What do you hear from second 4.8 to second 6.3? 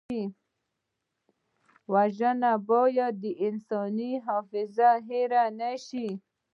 نه هېره نه شي